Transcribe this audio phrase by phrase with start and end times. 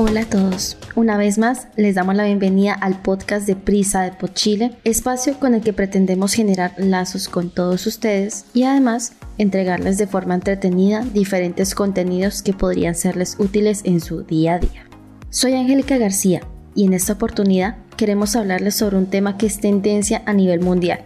[0.00, 0.76] Hola a todos.
[0.94, 5.54] Una vez más, les damos la bienvenida al podcast de Prisa de Chile, espacio con
[5.54, 11.74] el que pretendemos generar lazos con todos ustedes y además entregarles de forma entretenida diferentes
[11.74, 14.86] contenidos que podrían serles útiles en su día a día.
[15.30, 16.42] Soy Angélica García
[16.76, 21.00] y en esta oportunidad queremos hablarles sobre un tema que es tendencia a nivel mundial,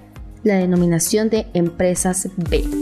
[0.45, 2.82] la denominación de empresas B.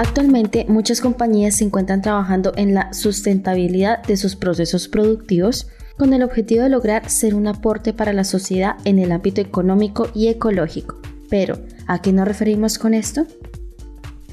[0.00, 5.68] Actualmente muchas compañías se encuentran trabajando en la sustentabilidad de sus procesos productivos
[5.98, 10.08] con el objetivo de lograr ser un aporte para la sociedad en el ámbito económico
[10.14, 10.98] y ecológico.
[11.28, 13.26] Pero, ¿a qué nos referimos con esto?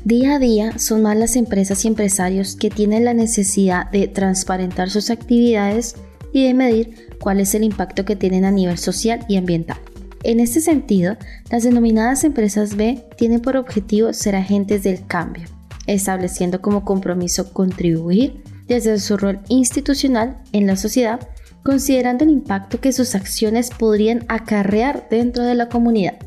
[0.06, 4.90] Día a día son más las empresas y empresarios que tienen la necesidad de transparentar
[4.90, 5.96] sus actividades
[6.32, 9.80] y de medir cuál es el impacto que tienen a nivel social y ambiental.
[10.24, 11.18] En este sentido,
[11.52, 15.57] las denominadas empresas B tienen por objetivo ser agentes del cambio,
[15.88, 21.28] estableciendo como compromiso contribuir desde su rol institucional en la sociedad,
[21.64, 26.18] considerando el impacto que sus acciones podrían acarrear dentro de la comunidad.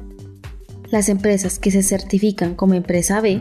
[0.91, 3.41] Las empresas que se certifican como empresa B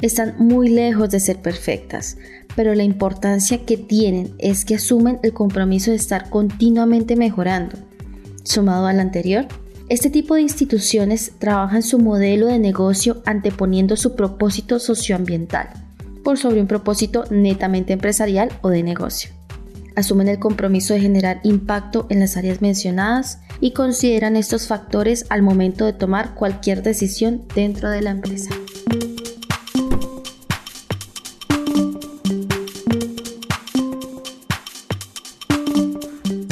[0.00, 2.16] están muy lejos de ser perfectas,
[2.54, 7.76] pero la importancia que tienen es que asumen el compromiso de estar continuamente mejorando.
[8.42, 9.46] Sumado al anterior,
[9.88, 15.68] este tipo de instituciones trabajan su modelo de negocio anteponiendo su propósito socioambiental
[16.24, 19.30] por sobre un propósito netamente empresarial o de negocio.
[19.94, 25.42] Asumen el compromiso de generar impacto en las áreas mencionadas y consideran estos factores al
[25.42, 28.50] momento de tomar cualquier decisión dentro de la empresa.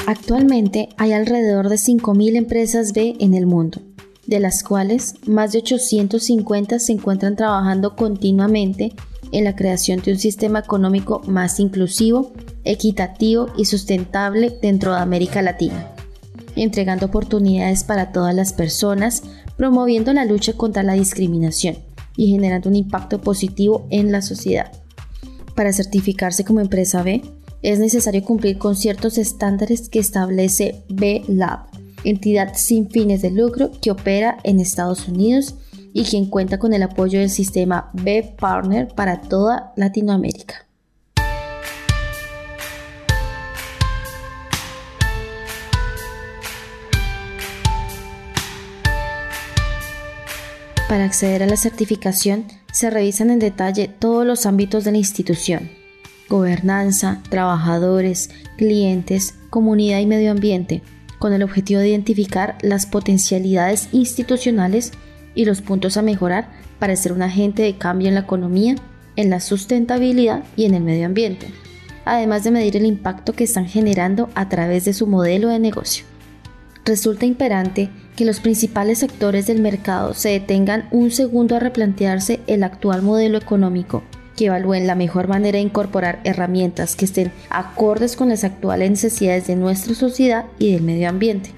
[0.07, 3.81] Actualmente hay alrededor de 5.000 empresas B en el mundo,
[4.27, 8.93] de las cuales más de 850 se encuentran trabajando continuamente
[9.33, 12.33] en la creación de un sistema económico más inclusivo,
[12.65, 15.89] equitativo y sustentable dentro de América Latina,
[16.55, 19.23] entregando oportunidades para todas las personas,
[19.57, 21.79] promoviendo la lucha contra la discriminación
[22.15, 24.71] y generando un impacto positivo en la sociedad.
[25.55, 27.23] Para certificarse como empresa B,
[27.65, 31.61] es necesario cumplir con ciertos estándares que establece B-Lab,
[32.05, 35.55] entidad sin fines de lucro que opera en Estados Unidos
[35.95, 40.67] y quien cuenta con el apoyo del sistema B-Partner para toda Latinoamérica.
[50.87, 55.71] Para acceder a la certificación se revisan en detalle todos los ámbitos de la institución,
[56.29, 60.83] gobernanza, trabajadores, clientes, comunidad y medio ambiente,
[61.19, 64.93] con el objetivo de identificar las potencialidades institucionales
[65.35, 66.49] y los puntos a mejorar
[66.79, 68.77] para ser un agente de cambio en la economía,
[69.17, 71.49] en la sustentabilidad y en el medio ambiente,
[72.05, 76.05] además de medir el impacto que están generando a través de su modelo de negocio.
[76.85, 82.63] Resulta imperante que los principales sectores del mercado se detengan un segundo a replantearse el
[82.63, 84.03] actual modelo económico
[84.37, 89.47] que evalúen la mejor manera de incorporar herramientas que estén acordes con las actuales necesidades
[89.47, 91.51] de nuestra sociedad y del medio ambiente.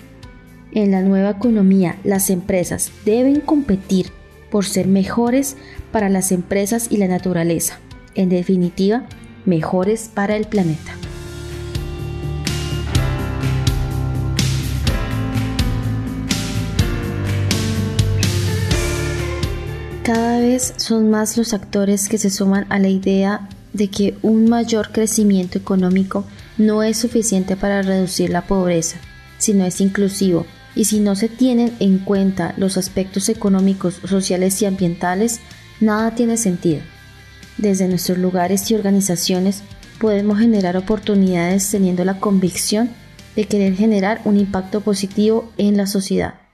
[0.72, 4.12] En la nueva economía, las empresas deben competir
[4.50, 5.56] por ser mejores
[5.92, 7.78] para las empresas y la naturaleza.
[8.14, 9.04] En definitiva,
[9.44, 10.93] mejores para el planeta.
[20.77, 25.59] Son más los actores que se suman a la idea de que un mayor crecimiento
[25.59, 26.25] económico
[26.59, 28.99] no es suficiente para reducir la pobreza,
[29.39, 34.67] sino es inclusivo, y si no se tienen en cuenta los aspectos económicos, sociales y
[34.67, 35.41] ambientales,
[35.81, 36.81] nada tiene sentido.
[37.59, 39.62] Desde nuestros lugares y organizaciones
[39.99, 42.91] podemos generar oportunidades teniendo la convicción
[43.35, 46.45] de querer generar un impacto positivo en la sociedad.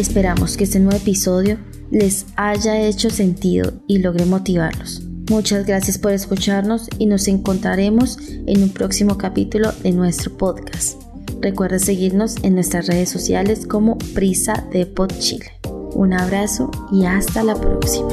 [0.00, 1.58] Esperamos que este nuevo episodio
[1.90, 5.02] les haya hecho sentido y logre motivarlos.
[5.28, 8.16] Muchas gracias por escucharnos y nos encontraremos
[8.46, 10.98] en un próximo capítulo de nuestro podcast.
[11.42, 15.52] Recuerda seguirnos en nuestras redes sociales como Prisa de Pod Chile.
[15.92, 18.08] Un abrazo y hasta la próxima.